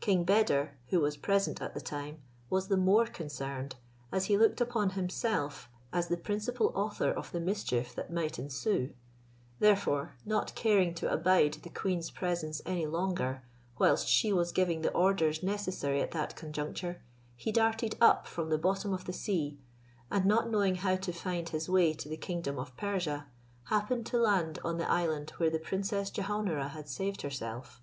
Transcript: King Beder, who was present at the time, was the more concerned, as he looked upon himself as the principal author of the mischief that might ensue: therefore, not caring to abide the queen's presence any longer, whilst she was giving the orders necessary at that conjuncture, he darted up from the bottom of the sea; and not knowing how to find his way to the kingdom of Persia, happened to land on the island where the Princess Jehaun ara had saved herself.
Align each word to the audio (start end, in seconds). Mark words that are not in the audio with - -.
King 0.00 0.24
Beder, 0.24 0.74
who 0.88 1.00
was 1.00 1.16
present 1.16 1.62
at 1.62 1.72
the 1.72 1.80
time, 1.80 2.20
was 2.50 2.68
the 2.68 2.76
more 2.76 3.06
concerned, 3.06 3.76
as 4.12 4.26
he 4.26 4.36
looked 4.36 4.60
upon 4.60 4.90
himself 4.90 5.70
as 5.94 6.08
the 6.08 6.18
principal 6.18 6.72
author 6.74 7.10
of 7.10 7.32
the 7.32 7.40
mischief 7.40 7.94
that 7.94 8.12
might 8.12 8.38
ensue: 8.38 8.92
therefore, 9.60 10.14
not 10.26 10.54
caring 10.54 10.92
to 10.96 11.10
abide 11.10 11.54
the 11.62 11.70
queen's 11.70 12.10
presence 12.10 12.60
any 12.66 12.84
longer, 12.86 13.44
whilst 13.78 14.06
she 14.06 14.30
was 14.30 14.52
giving 14.52 14.82
the 14.82 14.92
orders 14.92 15.42
necessary 15.42 16.02
at 16.02 16.10
that 16.10 16.36
conjuncture, 16.36 17.00
he 17.34 17.50
darted 17.50 17.96
up 17.98 18.26
from 18.26 18.50
the 18.50 18.58
bottom 18.58 18.92
of 18.92 19.06
the 19.06 19.10
sea; 19.14 19.58
and 20.10 20.26
not 20.26 20.50
knowing 20.50 20.74
how 20.74 20.96
to 20.96 21.14
find 21.14 21.48
his 21.48 21.66
way 21.66 21.94
to 21.94 22.10
the 22.10 22.18
kingdom 22.18 22.58
of 22.58 22.76
Persia, 22.76 23.26
happened 23.68 24.04
to 24.04 24.18
land 24.18 24.58
on 24.62 24.76
the 24.76 24.90
island 24.90 25.30
where 25.38 25.48
the 25.48 25.58
Princess 25.58 26.10
Jehaun 26.10 26.50
ara 26.50 26.68
had 26.68 26.90
saved 26.90 27.22
herself. 27.22 27.80